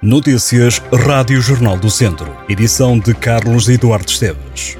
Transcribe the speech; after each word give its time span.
Notícias 0.00 0.80
Rádio 0.92 1.40
Jornal 1.40 1.76
do 1.76 1.90
Centro. 1.90 2.32
Edição 2.48 3.00
de 3.00 3.12
Carlos 3.12 3.68
Eduardo 3.68 4.08
Esteves. 4.08 4.78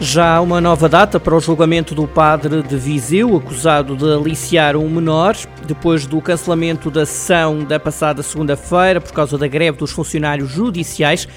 Já 0.00 0.34
há 0.34 0.40
uma 0.40 0.60
nova 0.60 0.88
data 0.88 1.20
para 1.20 1.36
o 1.36 1.38
julgamento 1.38 1.94
do 1.94 2.08
padre 2.08 2.60
de 2.60 2.76
Viseu, 2.76 3.36
acusado 3.36 3.96
de 3.96 4.12
aliciar 4.12 4.74
um 4.76 4.90
menor, 4.90 5.36
depois 5.64 6.06
do 6.06 6.20
cancelamento 6.20 6.90
da 6.90 7.06
sessão 7.06 7.62
da 7.62 7.78
passada 7.78 8.24
segunda-feira 8.24 9.00
por 9.00 9.12
causa 9.12 9.38
da 9.38 9.46
greve 9.46 9.78
dos 9.78 9.92
funcionários 9.92 10.50
judiciais. 10.50 11.28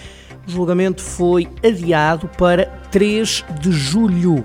O 0.48 0.52
julgamento 0.52 1.04
foi 1.04 1.48
adiado 1.64 2.28
para 2.39 2.66
3 2.89 3.46
de 3.62 3.71
julho. 3.71 4.44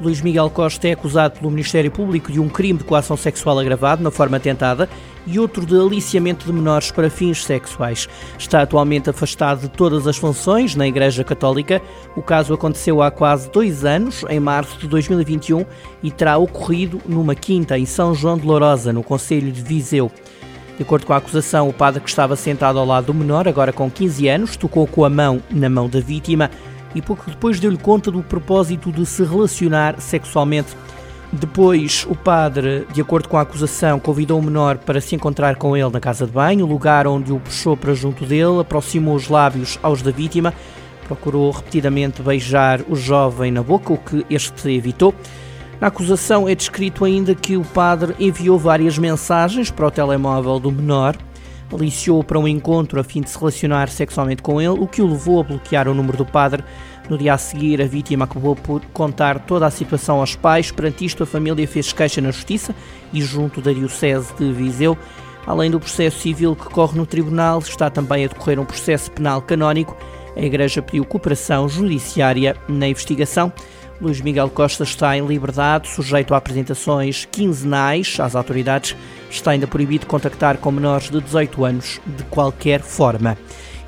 Luís 0.00 0.20
Miguel 0.20 0.48
Costa 0.50 0.86
é 0.86 0.92
acusado 0.92 1.38
pelo 1.38 1.50
Ministério 1.50 1.90
Público 1.90 2.30
de 2.30 2.38
um 2.38 2.48
crime 2.48 2.78
de 2.78 2.84
coação 2.84 3.16
sexual 3.16 3.58
agravado 3.58 4.02
na 4.02 4.12
forma 4.12 4.38
tentada 4.38 4.88
e 5.26 5.40
outro 5.40 5.66
de 5.66 5.74
aliciamento 5.74 6.46
de 6.46 6.52
menores 6.52 6.92
para 6.92 7.10
fins 7.10 7.44
sexuais. 7.44 8.08
Está 8.38 8.62
atualmente 8.62 9.10
afastado 9.10 9.62
de 9.62 9.68
todas 9.68 10.06
as 10.06 10.16
funções 10.16 10.76
na 10.76 10.86
Igreja 10.86 11.24
Católica. 11.24 11.82
O 12.14 12.22
caso 12.22 12.54
aconteceu 12.54 13.02
há 13.02 13.10
quase 13.10 13.50
dois 13.50 13.84
anos, 13.84 14.24
em 14.28 14.38
março 14.38 14.78
de 14.78 14.86
2021, 14.86 15.64
e 16.00 16.12
terá 16.12 16.38
ocorrido 16.38 17.00
numa 17.04 17.34
quinta 17.34 17.76
em 17.76 17.84
São 17.84 18.14
João 18.14 18.38
de 18.38 18.46
Lourosa, 18.46 18.92
no 18.92 19.02
Conselho 19.02 19.50
de 19.50 19.62
Viseu. 19.62 20.12
De 20.76 20.84
acordo 20.84 21.06
com 21.06 21.12
a 21.12 21.16
acusação, 21.16 21.68
o 21.68 21.72
padre 21.72 22.00
que 22.00 22.08
estava 22.08 22.36
sentado 22.36 22.78
ao 22.78 22.86
lado 22.86 23.06
do 23.06 23.14
menor, 23.14 23.48
agora 23.48 23.72
com 23.72 23.90
15 23.90 24.28
anos, 24.28 24.56
tocou 24.56 24.86
com 24.86 25.04
a 25.04 25.10
mão 25.10 25.42
na 25.50 25.68
mão 25.68 25.88
da 25.88 25.98
vítima 25.98 26.48
e 26.94 27.02
pouco 27.02 27.30
depois 27.30 27.60
deu-lhe 27.60 27.78
conta 27.78 28.10
do 28.10 28.22
propósito 28.22 28.90
de 28.90 29.04
se 29.04 29.22
relacionar 29.24 30.00
sexualmente. 30.00 30.76
Depois, 31.30 32.06
o 32.08 32.16
padre, 32.16 32.86
de 32.92 33.02
acordo 33.02 33.28
com 33.28 33.36
a 33.36 33.42
acusação, 33.42 34.00
convidou 34.00 34.38
o 34.38 34.42
menor 34.42 34.78
para 34.78 35.00
se 35.00 35.14
encontrar 35.14 35.56
com 35.56 35.76
ele 35.76 35.90
na 35.90 36.00
casa 36.00 36.26
de 36.26 36.32
banho, 36.32 36.64
lugar 36.64 37.06
onde 37.06 37.32
o 37.32 37.38
puxou 37.38 37.76
para 37.76 37.92
junto 37.92 38.24
dele, 38.24 38.60
aproximou 38.60 39.14
os 39.14 39.28
lábios 39.28 39.78
aos 39.82 40.00
da 40.00 40.10
vítima, 40.10 40.54
procurou 41.06 41.50
repetidamente 41.50 42.22
beijar 42.22 42.80
o 42.88 42.96
jovem 42.96 43.52
na 43.52 43.62
boca, 43.62 43.92
o 43.92 43.98
que 43.98 44.24
este 44.30 44.70
evitou. 44.70 45.14
Na 45.78 45.88
acusação 45.88 46.48
é 46.48 46.54
descrito 46.54 47.04
ainda 47.04 47.34
que 47.34 47.56
o 47.56 47.62
padre 47.62 48.14
enviou 48.18 48.58
várias 48.58 48.96
mensagens 48.98 49.70
para 49.70 49.86
o 49.86 49.90
telemóvel 49.90 50.58
do 50.58 50.72
menor, 50.72 51.14
aliciou 51.72 52.24
para 52.24 52.38
um 52.38 52.48
encontro 52.48 53.00
a 53.00 53.04
fim 53.04 53.20
de 53.20 53.30
se 53.30 53.38
relacionar 53.38 53.88
sexualmente 53.88 54.42
com 54.42 54.60
ele, 54.60 54.78
o 54.80 54.86
que 54.86 55.02
o 55.02 55.06
levou 55.06 55.40
a 55.40 55.44
bloquear 55.44 55.88
o 55.88 55.94
número 55.94 56.16
do 56.16 56.26
padre. 56.26 56.64
No 57.08 57.16
dia 57.16 57.34
a 57.34 57.38
seguir, 57.38 57.80
a 57.80 57.86
vítima 57.86 58.24
acabou 58.24 58.54
por 58.54 58.84
contar 58.92 59.40
toda 59.40 59.66
a 59.66 59.70
situação 59.70 60.20
aos 60.20 60.36
pais. 60.36 60.70
Perante 60.70 61.04
isto, 61.04 61.22
a 61.22 61.26
família 61.26 61.66
fez 61.66 61.92
queixa 61.92 62.20
na 62.20 62.30
Justiça 62.30 62.74
e 63.12 63.22
junto 63.22 63.60
da 63.60 63.72
Diocese 63.72 64.32
de 64.34 64.52
Viseu. 64.52 64.96
Além 65.46 65.70
do 65.70 65.80
processo 65.80 66.18
civil 66.18 66.54
que 66.54 66.66
corre 66.66 66.98
no 66.98 67.06
tribunal, 67.06 67.60
está 67.60 67.88
também 67.88 68.26
a 68.26 68.28
decorrer 68.28 68.60
um 68.60 68.66
processo 68.66 69.10
penal 69.10 69.40
canónico. 69.40 69.96
A 70.36 70.42
Igreja 70.42 70.82
pediu 70.82 71.04
cooperação 71.06 71.66
judiciária 71.68 72.54
na 72.68 72.86
investigação. 72.86 73.50
Luís 74.00 74.20
Miguel 74.20 74.48
Costa 74.48 74.84
está 74.84 75.16
em 75.16 75.26
liberdade, 75.26 75.88
sujeito 75.88 76.32
a 76.32 76.36
apresentações 76.36 77.24
quinzenais 77.24 78.16
às 78.20 78.36
autoridades. 78.36 78.94
Está 79.28 79.50
ainda 79.50 79.66
proibido 79.66 80.06
contactar 80.06 80.58
com 80.58 80.70
menores 80.70 81.10
de 81.10 81.20
18 81.20 81.64
anos 81.64 82.00
de 82.06 82.22
qualquer 82.24 82.80
forma. 82.80 83.36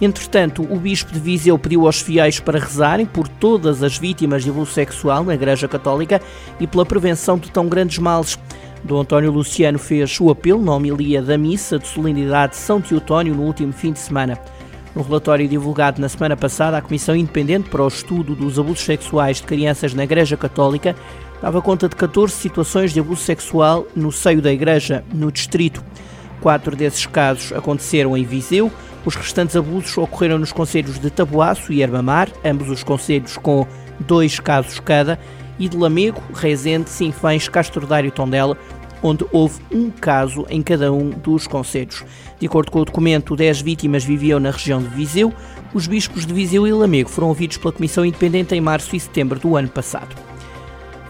Entretanto, 0.00 0.62
o 0.62 0.76
Bispo 0.76 1.12
de 1.12 1.20
Viseu 1.20 1.56
pediu 1.58 1.86
aos 1.86 2.00
fiéis 2.00 2.40
para 2.40 2.58
rezarem 2.58 3.06
por 3.06 3.28
todas 3.28 3.84
as 3.84 3.98
vítimas 3.98 4.42
de 4.42 4.50
abuso 4.50 4.72
sexual 4.72 5.22
na 5.22 5.34
Igreja 5.34 5.68
Católica 5.68 6.20
e 6.58 6.66
pela 6.66 6.84
prevenção 6.86 7.38
de 7.38 7.50
tão 7.50 7.68
grandes 7.68 7.98
males. 7.98 8.36
Dom 8.82 9.00
António 9.00 9.30
Luciano 9.30 9.78
fez 9.78 10.18
o 10.20 10.30
apelo 10.30 10.64
na 10.64 10.74
homilia 10.74 11.22
da 11.22 11.38
missa 11.38 11.78
de 11.78 11.86
solenidade 11.86 12.52
de 12.52 12.58
São 12.58 12.80
Teotónio 12.80 13.34
no 13.34 13.42
último 13.42 13.72
fim 13.72 13.92
de 13.92 13.98
semana. 13.98 14.38
No 14.94 15.02
relatório 15.02 15.46
divulgado 15.46 16.00
na 16.00 16.08
semana 16.08 16.36
passada, 16.36 16.76
a 16.76 16.82
Comissão 16.82 17.14
Independente 17.14 17.70
para 17.70 17.84
o 17.84 17.88
Estudo 17.88 18.34
dos 18.34 18.58
Abusos 18.58 18.84
Sexuais 18.84 19.36
de 19.36 19.44
Crianças 19.44 19.94
na 19.94 20.04
Igreja 20.04 20.36
Católica 20.36 20.96
dava 21.40 21.62
conta 21.62 21.88
de 21.88 21.96
14 21.96 22.34
situações 22.34 22.92
de 22.92 23.00
abuso 23.00 23.22
sexual 23.22 23.86
no 23.94 24.12
seio 24.12 24.42
da 24.42 24.52
Igreja, 24.52 25.04
no 25.12 25.30
distrito. 25.30 25.82
Quatro 26.40 26.74
desses 26.74 27.06
casos 27.06 27.52
aconteceram 27.52 28.16
em 28.16 28.24
Viseu, 28.24 28.70
os 29.04 29.14
restantes 29.14 29.56
abusos 29.56 29.96
ocorreram 29.96 30.38
nos 30.38 30.52
conselhos 30.52 30.98
de 30.98 31.10
Taboaço 31.10 31.72
e 31.72 31.82
Herbamar, 31.82 32.28
ambos 32.44 32.68
os 32.68 32.82
conselhos 32.82 33.36
com 33.38 33.66
dois 34.00 34.38
casos 34.40 34.80
cada, 34.80 35.18
e 35.58 35.68
de 35.68 35.76
Lamego, 35.76 36.22
Rezende, 36.34 36.90
Sinfãs, 36.90 37.48
Castro 37.48 37.86
Dário 37.86 38.08
e 38.08 38.10
Tondela, 38.10 38.56
onde 39.02 39.24
houve 39.32 39.60
um 39.72 39.90
caso 39.90 40.46
em 40.48 40.62
cada 40.62 40.92
um 40.92 41.10
dos 41.10 41.46
conselhos. 41.46 42.04
De 42.38 42.46
acordo 42.46 42.70
com 42.70 42.80
o 42.80 42.84
documento, 42.84 43.36
10 43.36 43.60
vítimas 43.62 44.04
viviam 44.04 44.40
na 44.40 44.50
região 44.50 44.80
de 44.82 44.88
Viseu. 44.88 45.32
Os 45.72 45.86
bispos 45.86 46.26
de 46.26 46.32
Viseu 46.32 46.66
e 46.66 46.72
Lamego 46.72 47.08
foram 47.08 47.28
ouvidos 47.28 47.56
pela 47.56 47.72
Comissão 47.72 48.04
Independente 48.04 48.54
em 48.54 48.60
março 48.60 48.94
e 48.96 49.00
setembro 49.00 49.38
do 49.38 49.56
ano 49.56 49.68
passado. 49.68 50.29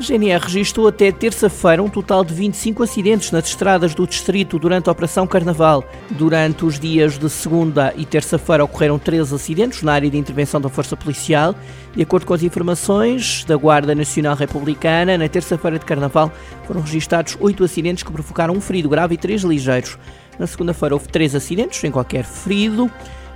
A 0.01 0.03
GNR 0.03 0.43
registrou 0.43 0.89
até 0.89 1.13
terça-feira 1.13 1.83
um 1.83 1.89
total 1.91 2.25
de 2.25 2.33
25 2.33 2.83
acidentes 2.83 3.31
nas 3.31 3.45
estradas 3.45 3.95
do 3.95 4.07
distrito 4.07 4.59
durante 4.59 4.89
a 4.89 4.93
Operação 4.93 5.27
Carnaval. 5.27 5.85
Durante 6.13 6.65
os 6.65 6.81
dias 6.81 7.19
de 7.19 7.29
segunda 7.29 7.93
e 7.95 8.07
terça-feira 8.07 8.65
ocorreram 8.65 8.99
13 8.99 9.35
acidentes 9.35 9.83
na 9.83 9.93
área 9.93 10.11
de 10.11 10.17
intervenção 10.17 10.59
da 10.59 10.71
Força 10.71 10.97
Policial. 10.97 11.55
De 11.95 12.03
acordo 12.03 12.25
com 12.25 12.33
as 12.33 12.43
informações 12.43 13.45
da 13.45 13.59
Guarda 13.59 13.95
Nacional 13.95 14.35
Republicana, 14.35 15.19
na 15.19 15.29
terça-feira 15.29 15.79
de 15.79 15.85
Carnaval 15.85 16.33
foram 16.67 16.81
registrados 16.81 17.37
8 17.39 17.63
acidentes 17.63 18.03
que 18.03 18.11
provocaram 18.11 18.55
um 18.55 18.61
ferido 18.63 18.89
grave 18.89 19.17
e 19.17 19.19
3 19.19 19.43
ligeiros. 19.43 19.99
Na 20.39 20.47
segunda-feira 20.47 20.95
houve 20.95 21.09
3 21.09 21.35
acidentes, 21.35 21.79
sem 21.79 21.91
qualquer 21.91 22.25
ferido. 22.25 22.91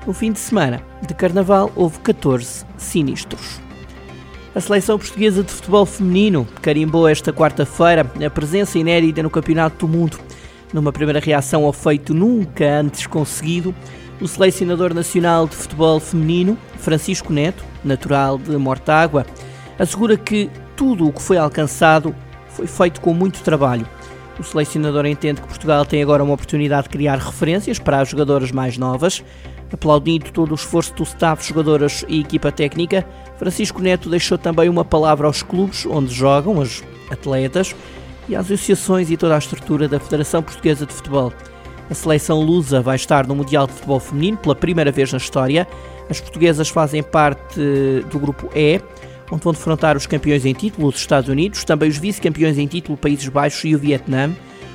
No 0.07 0.15
fim 0.15 0.33
de 0.33 0.39
semana 0.39 0.81
de 1.07 1.13
Carnaval 1.13 1.71
houve 1.77 1.99
14 1.99 2.65
sinistros. 2.79 3.64
A 4.55 4.61
seleção 4.61 4.97
portuguesa 4.97 5.43
de 5.43 5.51
futebol 5.51 5.85
feminino 5.85 6.47
carimbou 6.63 7.09
esta 7.09 7.33
quarta-feira 7.33 8.09
a 8.25 8.31
presença 8.31 8.79
inédita 8.79 9.21
no 9.21 9.29
Campeonato 9.29 9.85
do 9.85 9.93
Mundo. 9.93 10.17
Numa 10.73 10.93
primeira 10.93 11.19
reação 11.19 11.65
ao 11.65 11.73
feito 11.73 12.15
nunca 12.15 12.65
antes 12.65 13.05
conseguido, 13.09 13.75
o 14.21 14.29
selecionador 14.29 14.95
nacional 14.95 15.49
de 15.49 15.57
futebol 15.57 15.99
feminino, 15.99 16.57
Francisco 16.79 17.33
Neto, 17.33 17.65
natural 17.83 18.39
de 18.39 18.57
Mortágua, 18.57 19.27
assegura 19.77 20.17
que 20.17 20.49
tudo 20.77 21.09
o 21.09 21.13
que 21.13 21.21
foi 21.21 21.37
alcançado 21.37 22.15
foi 22.49 22.69
feito 22.69 23.01
com 23.01 23.13
muito 23.13 23.43
trabalho. 23.43 23.89
O 24.39 24.45
selecionador 24.45 25.05
entende 25.05 25.41
que 25.41 25.49
Portugal 25.49 25.85
tem 25.85 26.01
agora 26.01 26.23
uma 26.23 26.35
oportunidade 26.35 26.85
de 26.85 26.91
criar 26.91 27.19
referências 27.19 27.81
para 27.81 27.99
as 27.99 28.09
jogadoras 28.09 28.53
mais 28.53 28.79
novas, 28.79 29.21
Aplaudindo 29.75 30.31
todo 30.31 30.53
o 30.53 30.55
esforço 30.55 30.95
do 30.95 31.03
staff, 31.03 31.45
jogadoras 31.45 32.05
e 32.07 32.21
equipa 32.21 32.53
técnica, 32.53 33.05
Francisco 33.37 33.83
Neto 33.83 34.09
deixou 34.09 34.39
também 34.39 34.69
uma 34.69 34.85
palavra 34.85 35.27
aos 35.27 35.43
clubes 35.43 35.85
onde 35.85 36.15
jogam 36.15 36.61
as 36.61 36.85
atletas 37.11 37.75
e 38.29 38.37
às 38.37 38.47
associações 38.47 39.11
e 39.11 39.17
toda 39.17 39.35
a 39.35 39.39
estrutura 39.39 39.89
da 39.89 39.99
Federação 39.99 40.45
Portuguesa 40.45 40.87
de 40.87 40.93
Futebol. 40.93 41.33
A 41.91 41.95
seleção 41.95 42.41
lusa 42.41 42.81
vai 42.81 42.95
estar 42.95 43.27
no 43.27 43.35
Mundial 43.35 43.67
de 43.67 43.73
Futebol 43.73 43.99
Feminino 43.99 44.37
pela 44.37 44.55
primeira 44.55 44.93
vez 44.93 45.11
na 45.11 45.19
história. 45.19 45.67
As 46.09 46.21
portuguesas 46.21 46.69
fazem 46.69 47.03
parte 47.03 47.59
do 48.09 48.21
grupo 48.21 48.49
E, 48.55 48.81
onde 49.29 49.43
vão 49.43 49.53
defrontar 49.53 49.97
os 49.97 50.07
campeões 50.07 50.47
em 50.47 50.53
título, 50.53 50.87
os 50.87 50.97
Estados 50.97 51.29
Unidos, 51.29 51.65
também 51.65 51.89
os 51.89 51.99
vice-campeões 51.99 52.59
em 52.59 52.69
título, 52.69 52.97
Países 52.97 53.29
Baixos 53.29 53.65
e 53.65 53.75
o 53.75 53.79
Vietnã. 53.81 54.31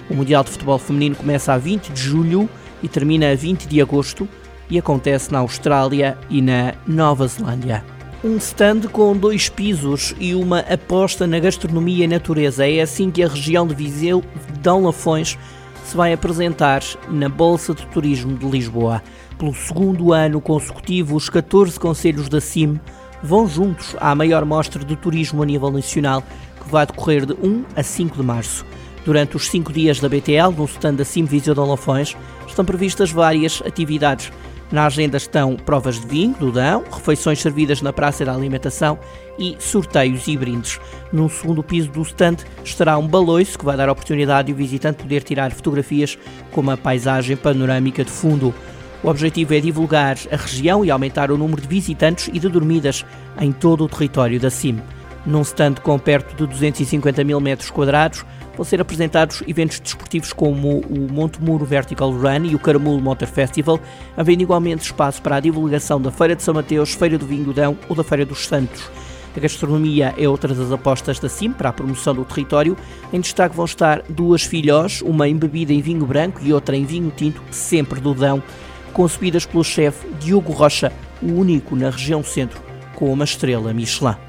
O 0.10 0.14
Mundial 0.14 0.44
de 0.44 0.50
Futebol 0.50 0.78
Feminino 0.78 1.16
começa 1.16 1.54
a 1.54 1.58
20 1.58 1.88
de 1.88 2.02
julho 2.02 2.50
e 2.84 2.90
termina 2.90 3.32
a 3.32 3.36
20 3.36 3.66
de 3.66 3.82
agosto 3.82 4.28
e 4.70 4.78
acontece 4.78 5.32
na 5.32 5.40
Austrália 5.40 6.18
e 6.30 6.42
na 6.42 6.74
Nova 6.86 7.28
Zelândia. 7.28 7.84
Um 8.24 8.36
stand 8.38 8.82
com 8.92 9.16
dois 9.16 9.48
pisos 9.48 10.14
e 10.20 10.36
uma 10.36 10.60
aposta 10.60 11.26
na 11.26 11.40
gastronomia 11.40 12.04
e 12.04 12.08
natureza. 12.08 12.70
É 12.70 12.82
assim 12.82 13.10
que 13.10 13.24
a 13.24 13.30
região 13.30 13.66
de 13.66 13.74
Viseu, 13.74 14.22
de 14.52 14.60
Dão 14.60 14.84
Lafões, 14.84 15.38
se 15.86 15.96
vai 15.96 16.12
apresentar 16.12 16.84
na 17.10 17.30
Bolsa 17.30 17.74
de 17.74 17.86
Turismo 17.88 18.38
de 18.38 18.46
Lisboa. 18.46 19.02
Pelo 19.38 19.56
segundo 19.56 20.12
ano 20.12 20.42
consecutivo, 20.42 21.16
os 21.16 21.30
14 21.30 21.80
conselhos 21.80 22.28
da 22.28 22.42
CIM 22.42 22.78
vão 23.24 23.48
juntos 23.48 23.96
à 24.00 24.14
maior 24.14 24.44
mostra 24.44 24.84
de 24.84 24.96
turismo 24.96 25.42
a 25.42 25.46
nível 25.46 25.72
nacional, 25.72 26.22
que 26.62 26.70
vai 26.70 26.86
decorrer 26.86 27.26
de 27.26 27.34
1 27.34 27.66
a 27.76 27.84
5 27.84 28.18
de 28.18 28.24
março. 28.24 28.66
Durante 29.06 29.38
os 29.38 29.50
cinco 29.50 29.72
dias 29.72 30.00
da 30.00 30.10
BTL, 30.10 30.54
no 30.56 30.66
stand 30.66 30.96
da 30.96 31.06
CIM 31.06 31.24
Viseu 31.24 31.54
de 31.54 31.60
Lafões, 31.60 32.16
estão 32.46 32.66
previstas 32.66 33.12
várias 33.12 33.64
atividades 33.66 34.32
na 34.72 34.86
agenda 34.86 35.18
estão 35.18 35.56
provas 35.56 36.00
de 36.00 36.08
vinho 36.08 36.36
do 36.36 36.52
Dão, 36.52 36.84
refeições 36.92 37.40
servidas 37.42 37.82
na 37.82 37.92
Praça 37.92 38.24
da 38.24 38.34
Alimentação 38.34 39.00
e 39.38 39.56
sorteios 39.60 40.28
e 40.28 40.38
brindes. 40.38 40.80
No 41.12 41.28
segundo 41.28 41.64
piso 41.64 41.90
do 41.90 42.02
stand 42.04 42.38
estará 42.64 42.98
um 42.98 43.08
baloiço 43.08 43.58
que 43.58 43.66
vai 43.66 43.76
dar 43.76 43.90
a 43.90 43.92
oportunidade 43.92 44.48
de 44.48 44.54
o 44.54 44.56
visitante 44.56 45.02
poder 45.02 45.24
tirar 45.24 45.52
fotografias 45.52 46.18
com 46.52 46.62
uma 46.62 46.78
paisagem 46.78 47.36
panorâmica 47.36 48.04
de 48.04 48.12
fundo. 48.12 48.54
O 49.02 49.10
objetivo 49.10 49.56
é 49.56 49.60
divulgar 49.60 50.18
a 50.32 50.36
região 50.36 50.86
e 50.86 50.92
aumentar 50.92 51.32
o 51.32 51.38
número 51.38 51.62
de 51.62 51.68
visitantes 51.68 52.30
e 52.32 52.40
de 52.40 52.48
dormidas 52.48 53.04
em 53.40 53.52
todo 53.52 53.86
o 53.86 53.90
território 53.90 54.40
da 54.40 54.52
CIM. 54.52 54.80
Num 55.26 55.42
stand 55.42 55.76
com 55.82 55.98
perto 55.98 56.36
de 56.36 56.46
250 56.46 57.24
mil 57.24 57.40
metros 57.40 57.72
quadrados, 57.72 58.24
vão 58.60 58.66
ser 58.66 58.82
apresentados 58.82 59.42
eventos 59.48 59.80
desportivos 59.80 60.34
como 60.34 60.80
o 60.82 61.08
Monte 61.10 61.42
Muro 61.42 61.64
Vertical 61.64 62.12
Run 62.12 62.44
e 62.44 62.56
o 62.56 62.60
Caramulo 62.60 63.00
Motor 63.00 63.30
Festival, 63.30 63.80
havendo 64.18 64.44
igualmente 64.44 64.84
espaço 64.84 65.22
para 65.22 65.38
a 65.38 65.40
divulgação 65.40 66.02
da 66.02 66.12
Feira 66.12 66.36
de 66.36 66.44
São 66.44 66.54
Mateus, 66.54 66.94
Feira 66.94 67.18
do 67.18 67.26
Vinho 67.26 67.54
Dão 67.54 67.78
ou 67.88 67.96
da 67.96 68.04
Feira 68.04 68.26
dos 68.26 68.46
Santos. 68.46 68.92
A 69.34 69.40
gastronomia 69.40 70.14
é 70.18 70.28
outra 70.28 70.54
das 70.54 70.74
apostas 70.74 71.20
da 71.20 71.30
CIM 71.30 71.54
para 71.54 71.70
a 71.70 71.74
promoção 71.74 72.14
do 72.14 72.26
território. 72.26 72.76
Em 73.14 73.22
destaque 73.22 73.56
vão 73.56 73.64
estar 73.64 74.02
duas 74.10 74.44
filhós, 74.44 75.02
uma 75.04 75.26
embebida 75.26 75.72
em 75.72 75.82
vinho 75.82 76.06
branco 76.06 76.42
e 76.44 76.52
outra 76.52 76.76
em 76.76 76.84
vinho 76.84 77.14
tinto, 77.16 77.42
sempre 77.52 78.02
do 78.02 78.14
Dão, 78.14 78.44
concebidas 78.92 79.46
pelo 79.46 79.64
chefe 79.64 80.06
Diogo 80.20 80.52
Rocha, 80.52 80.92
o 81.22 81.32
único 81.32 81.78
na 81.78 81.90
região 81.90 82.22
centro 82.22 82.62
com 82.94 83.14
uma 83.14 83.24
estrela 83.24 83.74
Michelin. 83.74 84.29